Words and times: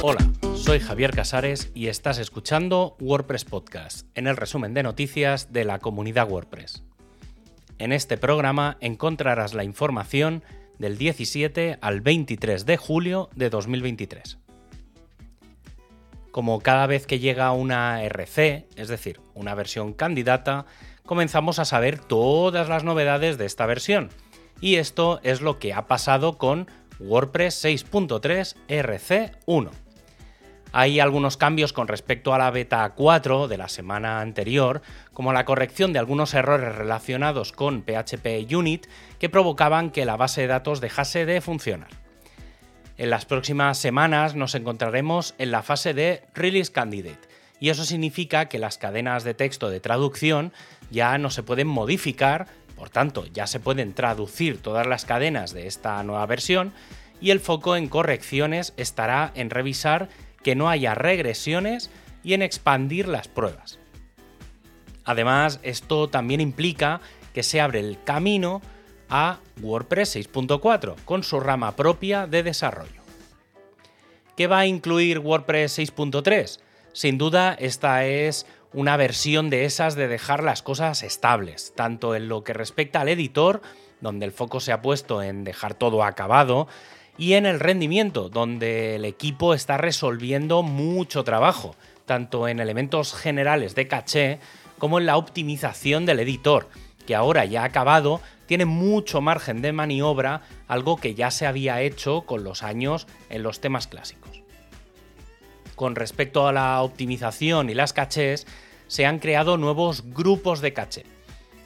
Hola, 0.00 0.30
soy 0.54 0.78
Javier 0.78 1.10
Casares 1.10 1.72
y 1.74 1.88
estás 1.88 2.18
escuchando 2.18 2.96
WordPress 3.00 3.44
Podcast, 3.44 4.06
en 4.14 4.28
el 4.28 4.36
resumen 4.36 4.72
de 4.72 4.84
noticias 4.84 5.52
de 5.52 5.64
la 5.64 5.80
comunidad 5.80 6.30
WordPress. 6.30 6.84
En 7.78 7.90
este 7.90 8.16
programa 8.16 8.76
encontrarás 8.80 9.54
la 9.54 9.64
información 9.64 10.44
del 10.78 10.98
17 10.98 11.78
al 11.80 12.00
23 12.00 12.64
de 12.64 12.76
julio 12.76 13.28
de 13.34 13.50
2023. 13.50 14.38
Como 16.30 16.60
cada 16.60 16.86
vez 16.86 17.04
que 17.04 17.18
llega 17.18 17.50
una 17.50 18.04
RC, 18.04 18.68
es 18.76 18.86
decir, 18.86 19.20
una 19.34 19.56
versión 19.56 19.94
candidata, 19.94 20.66
comenzamos 21.06 21.58
a 21.58 21.64
saber 21.64 21.98
todas 21.98 22.68
las 22.68 22.84
novedades 22.84 23.36
de 23.36 23.46
esta 23.46 23.66
versión. 23.66 24.10
Y 24.60 24.76
esto 24.76 25.18
es 25.24 25.40
lo 25.40 25.58
que 25.58 25.72
ha 25.72 25.88
pasado 25.88 26.38
con 26.38 26.68
WordPress 27.00 27.64
6.3 27.64 28.54
RC1. 28.68 29.87
Hay 30.72 31.00
algunos 31.00 31.36
cambios 31.36 31.72
con 31.72 31.88
respecto 31.88 32.34
a 32.34 32.38
la 32.38 32.50
beta 32.50 32.92
4 32.94 33.48
de 33.48 33.56
la 33.56 33.68
semana 33.68 34.20
anterior, 34.20 34.82
como 35.14 35.32
la 35.32 35.46
corrección 35.46 35.92
de 35.92 35.98
algunos 35.98 36.34
errores 36.34 36.74
relacionados 36.74 37.52
con 37.52 37.82
PHP 37.82 38.52
Unit 38.54 38.86
que 39.18 39.30
provocaban 39.30 39.90
que 39.90 40.04
la 40.04 40.16
base 40.16 40.42
de 40.42 40.48
datos 40.48 40.80
dejase 40.80 41.24
de 41.24 41.40
funcionar. 41.40 41.88
En 42.98 43.10
las 43.10 43.24
próximas 43.24 43.78
semanas 43.78 44.34
nos 44.34 44.54
encontraremos 44.54 45.34
en 45.38 45.52
la 45.52 45.62
fase 45.62 45.94
de 45.94 46.24
Release 46.34 46.72
Candidate, 46.72 47.28
y 47.60 47.70
eso 47.70 47.84
significa 47.84 48.48
que 48.48 48.58
las 48.58 48.76
cadenas 48.76 49.24
de 49.24 49.34
texto 49.34 49.70
de 49.70 49.80
traducción 49.80 50.52
ya 50.90 51.16
no 51.16 51.30
se 51.30 51.42
pueden 51.42 51.66
modificar, 51.66 52.46
por 52.76 52.90
tanto 52.90 53.24
ya 53.26 53.46
se 53.46 53.58
pueden 53.58 53.94
traducir 53.94 54.60
todas 54.60 54.86
las 54.86 55.04
cadenas 55.04 55.52
de 55.52 55.66
esta 55.66 56.02
nueva 56.02 56.26
versión, 56.26 56.72
y 57.20 57.30
el 57.30 57.40
foco 57.40 57.74
en 57.74 57.88
correcciones 57.88 58.74
estará 58.76 59.32
en 59.34 59.50
revisar 59.50 60.08
que 60.42 60.54
no 60.54 60.68
haya 60.68 60.94
regresiones 60.94 61.90
y 62.22 62.34
en 62.34 62.42
expandir 62.42 63.08
las 63.08 63.28
pruebas. 63.28 63.78
Además, 65.04 65.60
esto 65.62 66.08
también 66.08 66.40
implica 66.40 67.00
que 67.32 67.42
se 67.42 67.60
abre 67.60 67.80
el 67.80 67.98
camino 68.04 68.60
a 69.08 69.38
WordPress 69.62 70.16
6.4 70.16 70.96
con 71.04 71.22
su 71.22 71.40
rama 71.40 71.76
propia 71.76 72.26
de 72.26 72.42
desarrollo. 72.42 73.00
¿Qué 74.36 74.46
va 74.46 74.60
a 74.60 74.66
incluir 74.66 75.18
WordPress 75.18 75.78
6.3? 75.78 76.60
Sin 76.92 77.18
duda, 77.18 77.54
esta 77.58 78.04
es 78.04 78.46
una 78.72 78.96
versión 78.96 79.50
de 79.50 79.64
esas 79.64 79.94
de 79.94 80.08
dejar 80.08 80.42
las 80.42 80.62
cosas 80.62 81.02
estables, 81.02 81.72
tanto 81.74 82.14
en 82.14 82.28
lo 82.28 82.44
que 82.44 82.52
respecta 82.52 83.00
al 83.00 83.08
editor, 83.08 83.62
donde 84.00 84.26
el 84.26 84.32
foco 84.32 84.60
se 84.60 84.72
ha 84.72 84.82
puesto 84.82 85.22
en 85.22 85.44
dejar 85.44 85.74
todo 85.74 86.04
acabado, 86.04 86.68
y 87.18 87.34
en 87.34 87.44
el 87.44 87.58
rendimiento, 87.58 88.28
donde 88.28 88.94
el 88.94 89.04
equipo 89.04 89.52
está 89.52 89.76
resolviendo 89.76 90.62
mucho 90.62 91.24
trabajo, 91.24 91.74
tanto 92.06 92.46
en 92.46 92.60
elementos 92.60 93.12
generales 93.12 93.74
de 93.74 93.88
caché 93.88 94.38
como 94.78 95.00
en 95.00 95.06
la 95.06 95.16
optimización 95.16 96.06
del 96.06 96.20
editor, 96.20 96.68
que 97.06 97.16
ahora 97.16 97.44
ya 97.44 97.62
ha 97.62 97.64
acabado, 97.64 98.20
tiene 98.46 98.64
mucho 98.64 99.20
margen 99.20 99.60
de 99.60 99.72
maniobra, 99.72 100.42
algo 100.68 100.96
que 100.96 101.14
ya 101.14 101.32
se 101.32 101.46
había 101.46 101.82
hecho 101.82 102.22
con 102.22 102.44
los 102.44 102.62
años 102.62 103.08
en 103.28 103.42
los 103.42 103.60
temas 103.60 103.88
clásicos. 103.88 104.42
Con 105.74 105.96
respecto 105.96 106.46
a 106.46 106.52
la 106.52 106.80
optimización 106.82 107.68
y 107.68 107.74
las 107.74 107.92
cachés, 107.92 108.46
se 108.86 109.06
han 109.06 109.18
creado 109.18 109.58
nuevos 109.58 110.04
grupos 110.14 110.60
de 110.60 110.72
caché. 110.72 111.17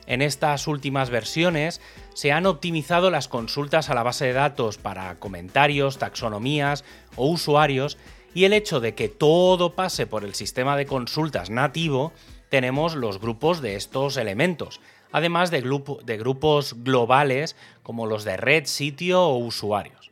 En 0.06 0.20
estas 0.22 0.67
últimas 0.67 1.11
versiones 1.11 1.81
se 2.14 2.33
han 2.33 2.47
optimizado 2.47 3.11
las 3.11 3.28
consultas 3.28 3.89
a 3.89 3.95
la 3.95 4.03
base 4.03 4.27
de 4.27 4.33
datos 4.33 4.78
para 4.78 5.19
comentarios, 5.19 5.98
taxonomías 5.98 6.84
o 7.17 7.28
usuarios 7.28 7.98
y 8.34 8.45
el 8.45 8.53
hecho 8.53 8.80
de 8.80 8.95
que 8.95 9.08
todo 9.08 9.74
pase 9.74 10.07
por 10.07 10.24
el 10.24 10.35
sistema 10.35 10.77
de 10.77 10.86
consultas 10.86 11.51
nativo, 11.51 12.13
tenemos 12.48 12.95
los 12.95 13.20
grupos 13.20 13.63
de 13.63 13.77
estos 13.77 14.17
elementos, 14.17 14.80
además 15.13 15.51
de, 15.51 15.61
grupos 15.61 16.74
globales 16.83 17.57
como 17.83 18.07
los 18.07 18.24
de 18.24 18.36
red, 18.36 18.67
sitio 18.67 19.23
o 19.23 19.36
usuarios. 19.36 20.11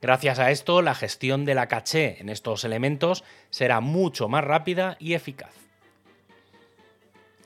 Gracias 0.00 0.38
a 0.38 0.50
esto, 0.50 0.82
la 0.82 0.94
gestión 0.94 1.44
de 1.44 1.54
la 1.54 1.68
caché 1.68 2.20
en 2.20 2.28
estos 2.28 2.64
elementos 2.64 3.22
será 3.50 3.80
mucho 3.80 4.28
más 4.28 4.42
rápida 4.42 4.96
y 4.98 5.14
eficaz 5.14 5.61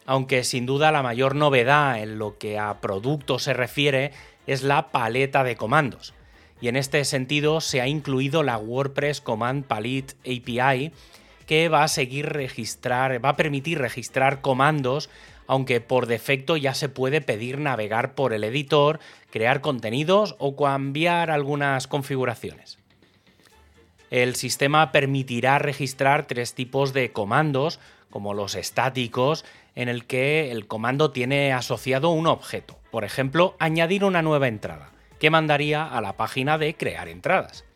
aunque 0.06 0.44
sin 0.44 0.67
duda 0.67 0.93
la 0.93 1.03
mayor 1.03 1.34
novedad 1.34 2.00
en 2.00 2.19
lo 2.19 2.39
que 2.39 2.59
a 2.59 2.81
producto 2.81 3.39
se 3.39 3.53
refiere 3.53 4.12
es 4.47 4.62
la 4.62 4.91
paleta 4.91 5.44
de 5.44 5.56
comandos. 5.56 6.15
Y 6.61 6.69
en 6.69 6.77
este 6.77 7.05
sentido 7.05 7.61
se 7.61 7.81
ha 7.81 7.89
incluido 7.89 8.43
la 8.43 8.56
WordPress 8.56 9.21
Command 9.21 9.65
Palette 9.65 10.15
API 10.22 10.93
que 11.47 11.69
va 11.69 11.84
a 11.84 11.89
seguir 11.89 12.31
registrar, 12.31 13.25
va 13.25 13.31
a 13.31 13.37
permitir 13.37 13.78
registrar 13.78 14.41
comandos, 14.41 15.11
aunque 15.47 15.81
por 15.81 16.06
defecto 16.06 16.56
ya 16.56 16.75
se 16.75 16.88
puede 16.88 17.21
pedir 17.21 17.59
navegar 17.59 18.15
por 18.15 18.33
el 18.33 18.43
editor, 18.43 18.99
crear 19.31 19.61
contenidos 19.61 20.34
o 20.38 20.56
cambiar 20.56 21.31
algunas 21.31 21.87
configuraciones. 21.87 22.78
El 24.11 24.34
sistema 24.37 24.93
permitirá 24.93 25.59
registrar 25.59 26.27
tres 26.27 26.55
tipos 26.55 26.93
de 26.93 27.12
comandos, 27.12 27.81
como 28.16 28.32
los 28.32 28.54
estáticos, 28.54 29.44
en 29.75 29.91
el 29.91 30.06
que 30.06 30.50
el 30.50 30.66
comando 30.66 31.10
tiene 31.10 31.53
asociado 31.53 32.09
un 32.09 32.27
objeto. 32.27 32.78
Por 32.91 33.04
ejemplo, 33.04 33.56
añadir 33.59 34.04
una 34.04 34.22
nueva 34.22 34.49
entrada, 34.49 34.88
que 35.21 35.28
mandaría 35.28 35.84
a 35.84 36.00
la 36.00 36.16
página 36.16 36.56
de 36.56 36.75
crear 36.75 37.09
entradas. 37.09 37.66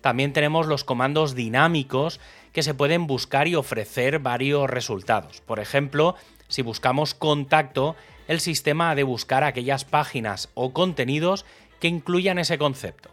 También 0.00 0.32
tenemos 0.32 0.66
los 0.66 0.82
comandos 0.82 1.36
dinámicos 1.36 2.18
que 2.52 2.64
se 2.64 2.74
pueden 2.74 3.06
buscar 3.06 3.46
y 3.46 3.54
ofrecer 3.54 4.18
varios 4.18 4.68
resultados. 4.68 5.40
Por 5.40 5.60
ejemplo, 5.60 6.16
si 6.48 6.62
buscamos 6.62 7.14
contacto, 7.14 7.94
el 8.26 8.40
sistema 8.40 8.90
ha 8.90 8.96
de 8.96 9.04
buscar 9.04 9.44
aquellas 9.44 9.84
páginas 9.84 10.48
o 10.54 10.72
contenidos 10.72 11.46
que 11.78 11.86
incluyan 11.86 12.40
ese 12.40 12.58
concepto. 12.58 13.10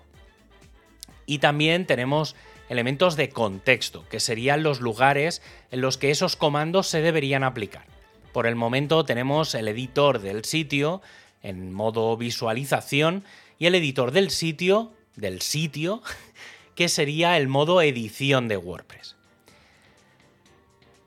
Y 1.27 1.37
también 1.37 1.85
tenemos 1.85 2.35
elementos 2.69 3.15
de 3.15 3.29
contexto, 3.29 4.05
que 4.09 4.19
serían 4.19 4.63
los 4.63 4.81
lugares 4.81 5.41
en 5.71 5.81
los 5.81 5.97
que 5.97 6.11
esos 6.11 6.35
comandos 6.35 6.87
se 6.87 7.01
deberían 7.01 7.43
aplicar. 7.43 7.85
Por 8.31 8.47
el 8.47 8.55
momento 8.55 9.05
tenemos 9.05 9.53
el 9.53 9.67
editor 9.67 10.19
del 10.19 10.43
sitio 10.43 11.01
en 11.43 11.73
modo 11.73 12.17
visualización 12.17 13.23
y 13.59 13.67
el 13.67 13.75
editor 13.75 14.11
del 14.11 14.31
sitio, 14.31 14.91
del 15.15 15.41
sitio, 15.41 16.01
que 16.75 16.89
sería 16.89 17.37
el 17.37 17.47
modo 17.47 17.81
edición 17.81 18.47
de 18.47 18.57
WordPress. 18.57 19.15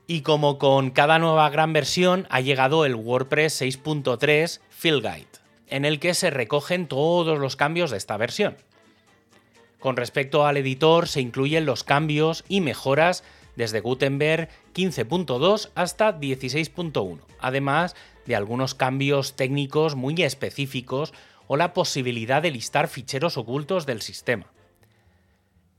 Y 0.07 0.21
como 0.21 0.59
con 0.59 0.91
cada 0.91 1.19
nueva 1.19 1.51
gran 1.51 1.73
versión, 1.73 2.29
ha 2.31 2.41
llegado 2.41 2.85
el 2.85 2.95
WordPress 2.95 3.61
6.3 3.61 4.61
Field 4.71 5.03
Guide, 5.03 5.27
en 5.67 5.85
el 5.85 5.99
que 5.99 6.15
se 6.15 6.31
recogen 6.31 6.87
todos 6.87 7.39
los 7.41 7.57
cambios 7.57 7.91
de 7.91 7.97
esta 7.97 8.17
versión. 8.17 8.57
Con 9.79 9.97
respecto 9.97 10.47
al 10.47 10.57
editor, 10.57 11.09
se 11.09 11.21
incluyen 11.21 11.67
los 11.67 11.85
cambios 11.85 12.45
y 12.49 12.61
mejoras 12.61 13.25
desde 13.57 13.81
Gutenberg 13.81 14.49
15.2 14.75 15.71
hasta 15.75 16.19
16.1, 16.19 17.21
además 17.41 17.97
de 18.27 18.37
algunos 18.37 18.75
cambios 18.75 19.35
técnicos 19.35 19.95
muy 19.95 20.23
específicos 20.23 21.13
o 21.47 21.57
la 21.57 21.73
posibilidad 21.73 22.43
de 22.43 22.51
listar 22.51 22.89
ficheros 22.89 23.37
ocultos 23.37 23.87
del 23.87 24.03
sistema. 24.03 24.47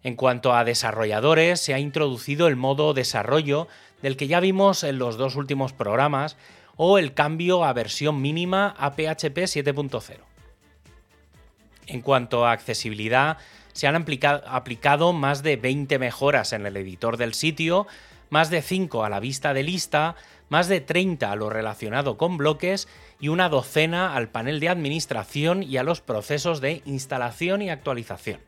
En 0.04 0.16
cuanto 0.16 0.54
a 0.54 0.64
desarrolladores, 0.64 1.60
se 1.60 1.74
ha 1.74 1.80
introducido 1.80 2.48
el 2.48 2.56
modo 2.56 2.94
desarrollo 2.94 3.68
del 4.02 4.16
que 4.16 4.28
ya 4.28 4.40
vimos 4.40 4.84
en 4.84 5.00
los 5.00 5.18
dos 5.18 5.36
últimos 5.36 5.74
programas 5.74 6.38
o 6.76 6.98
el 6.98 7.14
cambio 7.14 7.66
a 7.66 7.74
versión 7.74 8.22
mínima 8.22 8.76
a 8.78 8.92
PHP 8.92 9.38
7.0. 9.38 10.20
En 11.88 12.02
cuanto 12.02 12.46
a 12.46 12.52
accesibilidad, 12.52 13.38
se 13.78 13.86
han 13.86 13.96
aplicado 13.96 15.14
más 15.14 15.44
de 15.44 15.56
20 15.56 16.00
mejoras 16.00 16.52
en 16.52 16.66
el 16.66 16.78
editor 16.78 17.16
del 17.16 17.36
sitio, 17.36 17.86
más 18.32 18.50
de 18.50 18.64
5 18.64 19.04
a 19.04 19.10
la 19.10 19.20
vista 19.20 19.54
de 19.54 19.62
lista, 19.62 20.16
más 20.50 20.68
de 20.68 20.82
30 20.82 21.32
a 21.32 21.36
lo 21.36 21.52
relacionado 21.52 22.18
con 22.18 22.38
bloques 22.38 22.88
y 23.20 23.28
una 23.28 23.50
docena 23.50 24.16
al 24.16 24.30
panel 24.30 24.60
de 24.60 24.70
administración 24.70 25.62
y 25.62 25.78
a 25.78 25.84
los 25.84 26.02
procesos 26.02 26.60
de 26.60 26.82
instalación 26.86 27.62
y 27.62 27.70
actualización. 27.70 28.40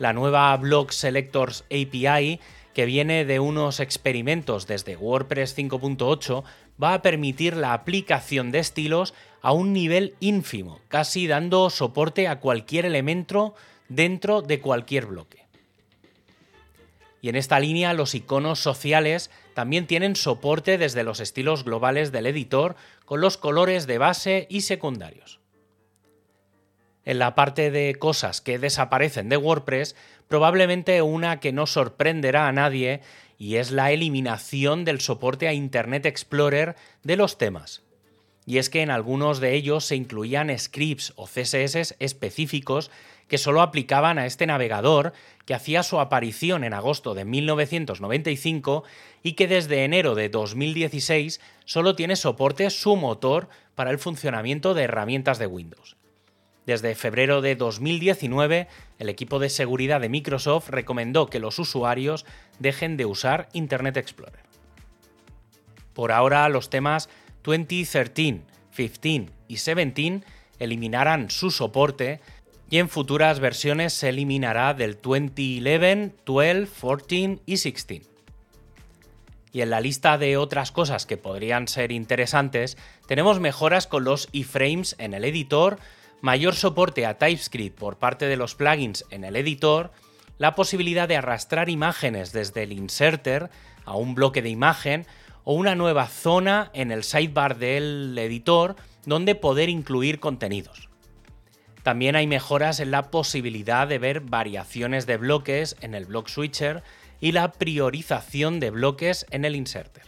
La 0.00 0.12
nueva 0.12 0.56
Block 0.56 0.90
Selectors 0.90 1.62
API, 1.66 2.40
que 2.74 2.84
viene 2.84 3.24
de 3.24 3.38
unos 3.38 3.78
experimentos 3.78 4.66
desde 4.66 4.96
WordPress 4.96 5.56
5.8, 5.56 6.42
va 6.82 6.94
a 6.94 7.02
permitir 7.02 7.56
la 7.56 7.74
aplicación 7.74 8.50
de 8.50 8.58
estilos 8.58 9.14
a 9.44 9.52
un 9.52 9.74
nivel 9.74 10.14
ínfimo, 10.20 10.80
casi 10.88 11.26
dando 11.26 11.68
soporte 11.68 12.28
a 12.28 12.40
cualquier 12.40 12.86
elemento 12.86 13.54
dentro 13.90 14.40
de 14.40 14.58
cualquier 14.58 15.04
bloque. 15.04 15.44
Y 17.20 17.28
en 17.28 17.36
esta 17.36 17.60
línea 17.60 17.92
los 17.92 18.14
iconos 18.14 18.58
sociales 18.58 19.30
también 19.52 19.86
tienen 19.86 20.16
soporte 20.16 20.78
desde 20.78 21.04
los 21.04 21.20
estilos 21.20 21.62
globales 21.62 22.10
del 22.10 22.26
editor 22.26 22.74
con 23.04 23.20
los 23.20 23.36
colores 23.36 23.86
de 23.86 23.98
base 23.98 24.46
y 24.48 24.62
secundarios. 24.62 25.40
En 27.04 27.18
la 27.18 27.34
parte 27.34 27.70
de 27.70 27.96
cosas 27.96 28.40
que 28.40 28.58
desaparecen 28.58 29.28
de 29.28 29.36
WordPress, 29.36 29.94
probablemente 30.26 31.02
una 31.02 31.38
que 31.40 31.52
no 31.52 31.66
sorprenderá 31.66 32.48
a 32.48 32.52
nadie 32.52 33.02
y 33.36 33.56
es 33.56 33.72
la 33.72 33.92
eliminación 33.92 34.86
del 34.86 35.02
soporte 35.02 35.48
a 35.48 35.52
Internet 35.52 36.06
Explorer 36.06 36.76
de 37.02 37.16
los 37.16 37.36
temas. 37.36 37.83
Y 38.46 38.58
es 38.58 38.68
que 38.68 38.82
en 38.82 38.90
algunos 38.90 39.40
de 39.40 39.54
ellos 39.54 39.84
se 39.84 39.96
incluían 39.96 40.56
scripts 40.58 41.12
o 41.16 41.26
CSS 41.26 41.96
específicos 41.98 42.90
que 43.28 43.38
solo 43.38 43.62
aplicaban 43.62 44.18
a 44.18 44.26
este 44.26 44.46
navegador 44.46 45.12
que 45.46 45.54
hacía 45.54 45.82
su 45.82 45.98
aparición 45.98 46.64
en 46.64 46.74
agosto 46.74 47.14
de 47.14 47.24
1995 47.24 48.84
y 49.22 49.32
que 49.32 49.48
desde 49.48 49.84
enero 49.84 50.14
de 50.14 50.28
2016 50.28 51.40
solo 51.64 51.96
tiene 51.96 52.16
soporte 52.16 52.68
su 52.70 52.96
motor 52.96 53.48
para 53.74 53.90
el 53.90 53.98
funcionamiento 53.98 54.74
de 54.74 54.84
herramientas 54.84 55.38
de 55.38 55.46
Windows. 55.46 55.96
Desde 56.66 56.94
febrero 56.94 57.42
de 57.42 57.56
2019, 57.56 58.68
el 58.98 59.08
equipo 59.08 59.38
de 59.38 59.50
seguridad 59.50 60.00
de 60.00 60.08
Microsoft 60.08 60.70
recomendó 60.70 61.28
que 61.28 61.38
los 61.38 61.58
usuarios 61.58 62.24
dejen 62.58 62.96
de 62.96 63.04
usar 63.04 63.48
Internet 63.52 63.98
Explorer. 63.98 64.40
Por 65.92 66.10
ahora, 66.10 66.48
los 66.48 66.70
temas 66.70 67.10
2013, 67.44 68.42
15 68.74 69.30
y 69.48 69.54
17 69.54 70.22
eliminarán 70.58 71.30
su 71.30 71.50
soporte 71.50 72.20
y 72.70 72.78
en 72.78 72.88
futuras 72.88 73.38
versiones 73.38 73.92
se 73.92 74.08
eliminará 74.08 74.74
del 74.74 74.98
2011, 75.00 76.14
12, 76.24 76.66
14 76.80 77.14
y 77.14 77.36
16. 77.46 78.02
Y 79.52 79.60
en 79.60 79.70
la 79.70 79.80
lista 79.80 80.18
de 80.18 80.36
otras 80.36 80.72
cosas 80.72 81.06
que 81.06 81.16
podrían 81.16 81.68
ser 81.68 81.92
interesantes, 81.92 82.76
tenemos 83.06 83.38
mejoras 83.38 83.86
con 83.86 84.02
los 84.02 84.28
iframes 84.32 84.96
en 84.98 85.14
el 85.14 85.24
editor, 85.24 85.78
mayor 86.20 86.56
soporte 86.56 87.06
a 87.06 87.18
TypeScript 87.18 87.78
por 87.78 87.98
parte 87.98 88.26
de 88.26 88.36
los 88.36 88.56
plugins 88.56 89.04
en 89.10 89.22
el 89.22 89.36
editor, 89.36 89.92
la 90.38 90.56
posibilidad 90.56 91.06
de 91.06 91.16
arrastrar 91.16 91.68
imágenes 91.68 92.32
desde 92.32 92.64
el 92.64 92.72
inserter 92.72 93.50
a 93.84 93.94
un 93.94 94.16
bloque 94.16 94.42
de 94.42 94.48
imagen 94.48 95.06
o 95.44 95.54
una 95.54 95.74
nueva 95.74 96.08
zona 96.08 96.70
en 96.74 96.90
el 96.90 97.04
sidebar 97.04 97.58
del 97.58 98.16
editor 98.18 98.76
donde 99.06 99.34
poder 99.34 99.68
incluir 99.68 100.18
contenidos. 100.20 100.88
También 101.82 102.16
hay 102.16 102.26
mejoras 102.26 102.80
en 102.80 102.90
la 102.90 103.10
posibilidad 103.10 103.86
de 103.86 103.98
ver 103.98 104.20
variaciones 104.20 105.06
de 105.06 105.18
bloques 105.18 105.76
en 105.82 105.94
el 105.94 106.06
block 106.06 106.28
switcher 106.28 106.82
y 107.20 107.32
la 107.32 107.52
priorización 107.52 108.58
de 108.58 108.70
bloques 108.70 109.26
en 109.30 109.44
el 109.44 109.54
inserter. 109.54 110.04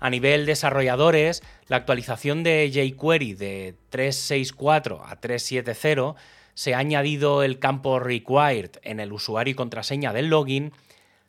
A 0.00 0.10
nivel 0.10 0.46
desarrolladores, 0.46 1.42
la 1.66 1.76
actualización 1.76 2.44
de 2.44 2.70
jQuery 2.70 3.34
de 3.34 3.74
364 3.90 5.04
a 5.04 5.16
370 5.16 6.14
se 6.54 6.74
ha 6.74 6.78
añadido 6.78 7.42
el 7.42 7.58
campo 7.58 7.98
required 7.98 8.70
en 8.82 9.00
el 9.00 9.12
usuario 9.12 9.52
y 9.52 9.54
contraseña 9.54 10.12
del 10.12 10.28
login. 10.28 10.72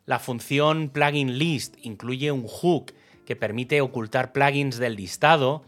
La 0.10 0.18
función 0.18 0.90
plugin 0.90 1.38
list 1.38 1.76
incluye 1.84 2.32
un 2.32 2.48
hook 2.48 2.94
que 3.28 3.36
permite 3.36 3.80
ocultar 3.80 4.32
plugins 4.32 4.80
del 4.80 4.96
listado. 4.96 5.62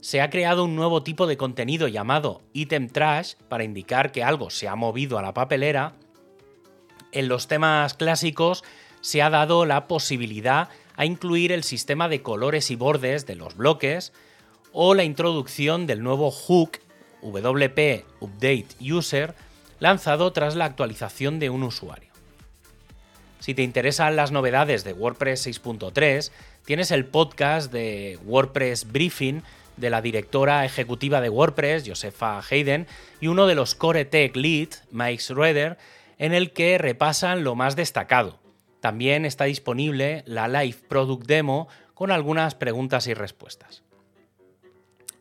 Se 0.00 0.20
ha 0.20 0.28
creado 0.28 0.64
un 0.64 0.74
nuevo 0.74 1.04
tipo 1.04 1.28
de 1.28 1.36
contenido 1.36 1.86
llamado 1.86 2.42
item 2.52 2.88
trash 2.88 3.34
para 3.48 3.62
indicar 3.62 4.10
que 4.10 4.24
algo 4.24 4.50
se 4.50 4.66
ha 4.66 4.74
movido 4.74 5.20
a 5.20 5.22
la 5.22 5.34
papelera. 5.34 5.92
En 7.12 7.28
los 7.28 7.46
temas 7.46 7.94
clásicos 7.94 8.64
se 9.02 9.22
ha 9.22 9.30
dado 9.30 9.64
la 9.66 9.86
posibilidad 9.86 10.68
a 10.96 11.04
incluir 11.04 11.52
el 11.52 11.62
sistema 11.62 12.08
de 12.08 12.22
colores 12.22 12.72
y 12.72 12.74
bordes 12.74 13.24
de 13.24 13.36
los 13.36 13.56
bloques 13.56 14.12
o 14.72 14.94
la 14.94 15.04
introducción 15.04 15.86
del 15.86 16.02
nuevo 16.02 16.32
hook 16.32 16.80
WP 17.22 18.04
Update 18.18 18.66
User 18.80 19.36
lanzado 19.78 20.32
tras 20.32 20.56
la 20.56 20.64
actualización 20.64 21.38
de 21.38 21.50
un 21.50 21.62
usuario. 21.62 22.05
Si 23.38 23.54
te 23.54 23.62
interesan 23.62 24.16
las 24.16 24.32
novedades 24.32 24.82
de 24.84 24.92
WordPress 24.92 25.46
6.3, 25.46 26.30
tienes 26.64 26.90
el 26.90 27.04
podcast 27.06 27.72
de 27.72 28.18
WordPress 28.24 28.90
Briefing 28.90 29.42
de 29.76 29.90
la 29.90 30.00
directora 30.00 30.64
ejecutiva 30.64 31.20
de 31.20 31.28
WordPress, 31.28 31.84
Josefa 31.86 32.40
Hayden, 32.50 32.86
y 33.20 33.28
uno 33.28 33.46
de 33.46 33.54
los 33.54 33.74
Core 33.74 34.04
Tech 34.04 34.34
Lead, 34.34 34.68
Mike 34.90 35.22
Schroeder, 35.22 35.76
en 36.18 36.32
el 36.32 36.52
que 36.52 36.78
repasan 36.78 37.44
lo 37.44 37.54
más 37.54 37.76
destacado, 37.76 38.38
también 38.80 39.24
está 39.24 39.44
disponible 39.44 40.22
la 40.26 40.48
Live 40.48 40.78
Product 40.88 41.26
Demo 41.26 41.68
con 41.94 42.10
algunas 42.10 42.54
preguntas 42.54 43.06
y 43.06 43.14
respuestas. 43.14 43.82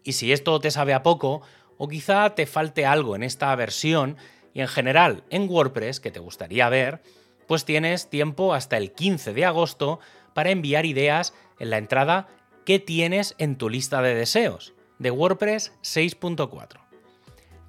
Y 0.03 0.13
si 0.13 0.31
esto 0.31 0.59
te 0.59 0.71
sabe 0.71 0.94
a 0.94 1.03
poco, 1.03 1.41
o 1.77 1.88
quizá 1.88 2.35
te 2.35 2.45
falte 2.45 2.85
algo 2.85 3.15
en 3.15 3.23
esta 3.23 3.53
versión 3.56 4.17
y 4.53 4.62
en 4.62 4.67
general 4.67 5.23
en 5.29 5.50
WordPress 5.50 6.00
que 6.00 6.12
te 6.12 6.19
gustaría 6.19 6.69
ver, 6.69 7.01
pues 7.47 7.65
tienes 7.65 8.09
tiempo 8.09 8.53
hasta 8.53 8.77
el 8.77 8.92
15 8.92 9.33
de 9.33 9.45
agosto 9.45 10.00
para 10.33 10.51
enviar 10.51 10.86
ideas 10.86 11.33
en 11.59 11.69
la 11.69 11.77
entrada 11.77 12.27
¿Qué 12.65 12.80
tienes 12.80 13.36
en 13.38 13.57
tu 13.57 13.69
lista 13.69 14.01
de 14.01 14.15
deseos? 14.15 14.74
de 14.97 15.12
WordPress 15.12 15.74
6.4. 15.83 16.80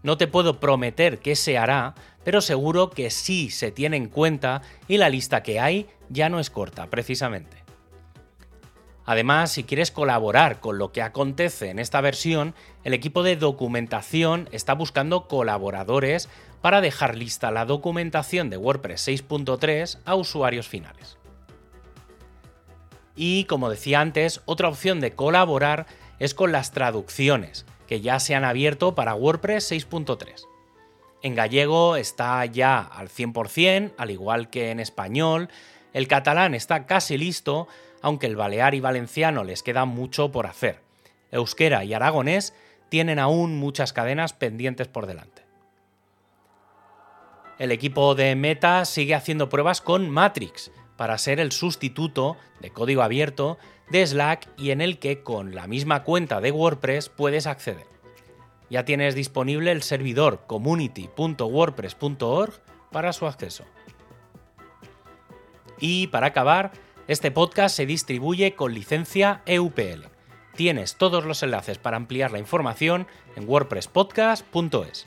No 0.02 0.16
te 0.16 0.26
puedo 0.26 0.60
prometer 0.60 1.18
qué 1.18 1.34
se 1.36 1.58
hará, 1.58 1.94
pero 2.24 2.40
seguro 2.40 2.90
que 2.90 3.10
sí 3.10 3.50
se 3.50 3.70
tiene 3.70 3.96
en 3.96 4.08
cuenta 4.08 4.62
y 4.88 4.98
la 4.98 5.08
lista 5.08 5.42
que 5.42 5.60
hay 5.60 5.88
ya 6.08 6.28
no 6.28 6.38
es 6.38 6.50
corta, 6.50 6.88
precisamente. 6.88 7.64
Además, 9.04 9.52
si 9.52 9.64
quieres 9.64 9.90
colaborar 9.90 10.60
con 10.60 10.78
lo 10.78 10.92
que 10.92 11.02
acontece 11.02 11.70
en 11.70 11.78
esta 11.78 12.00
versión, 12.00 12.54
el 12.82 12.94
equipo 12.94 13.22
de 13.22 13.36
documentación 13.36 14.48
está 14.50 14.74
buscando 14.74 15.28
colaboradores 15.28 16.28
para 16.66 16.80
dejar 16.80 17.14
lista 17.16 17.52
la 17.52 17.64
documentación 17.64 18.50
de 18.50 18.56
WordPress 18.56 19.06
6.3 19.06 20.00
a 20.04 20.16
usuarios 20.16 20.66
finales. 20.66 21.16
Y 23.14 23.44
como 23.44 23.70
decía 23.70 24.00
antes, 24.00 24.40
otra 24.46 24.68
opción 24.68 24.98
de 24.98 25.12
colaborar 25.12 25.86
es 26.18 26.34
con 26.34 26.50
las 26.50 26.72
traducciones, 26.72 27.66
que 27.86 28.00
ya 28.00 28.18
se 28.18 28.34
han 28.34 28.42
abierto 28.42 28.96
para 28.96 29.14
WordPress 29.14 29.70
6.3. 29.70 30.44
En 31.22 31.36
gallego 31.36 31.94
está 31.94 32.44
ya 32.46 32.80
al 32.80 33.10
100%, 33.10 33.92
al 33.96 34.10
igual 34.10 34.50
que 34.50 34.72
en 34.72 34.80
español. 34.80 35.48
El 35.92 36.08
catalán 36.08 36.52
está 36.52 36.84
casi 36.84 37.16
listo, 37.16 37.68
aunque 38.02 38.26
el 38.26 38.34
balear 38.34 38.74
y 38.74 38.80
valenciano 38.80 39.44
les 39.44 39.62
queda 39.62 39.84
mucho 39.84 40.32
por 40.32 40.48
hacer. 40.48 40.80
Euskera 41.30 41.84
y 41.84 41.94
aragonés 41.94 42.54
tienen 42.88 43.20
aún 43.20 43.56
muchas 43.56 43.92
cadenas 43.92 44.32
pendientes 44.32 44.88
por 44.88 45.06
delante. 45.06 45.45
El 47.58 47.72
equipo 47.72 48.14
de 48.14 48.34
Meta 48.36 48.84
sigue 48.84 49.14
haciendo 49.14 49.48
pruebas 49.48 49.80
con 49.80 50.10
Matrix 50.10 50.70
para 50.96 51.18
ser 51.18 51.40
el 51.40 51.52
sustituto 51.52 52.36
de 52.60 52.70
código 52.70 53.02
abierto 53.02 53.58
de 53.90 54.06
Slack 54.06 54.48
y 54.58 54.70
en 54.70 54.80
el 54.80 54.98
que 54.98 55.22
con 55.22 55.54
la 55.54 55.66
misma 55.66 56.04
cuenta 56.04 56.40
de 56.40 56.50
WordPress 56.50 57.08
puedes 57.08 57.46
acceder 57.46 57.96
ya 58.68 58.84
tienes 58.84 59.14
disponible 59.14 59.70
el 59.72 59.82
servidor 59.82 60.44
community.wordpress.org 60.46 62.52
para 62.90 63.12
su 63.12 63.26
acceso. 63.26 63.64
Y 65.78 66.06
para 66.08 66.26
acabar, 66.28 66.72
este 67.06 67.30
podcast 67.30 67.76
se 67.76 67.84
distribuye 67.86 68.54
con 68.54 68.72
licencia 68.74 69.42
EUPL. 69.46 70.06
Tienes 70.56 70.96
todos 70.96 71.24
los 71.24 71.42
enlaces 71.42 71.78
para 71.78 71.98
ampliar 71.98 72.32
la 72.32 72.38
información 72.38 73.06
en 73.36 73.46
wordpresspodcast.es. 73.48 75.06